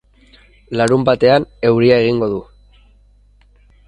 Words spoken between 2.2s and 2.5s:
du.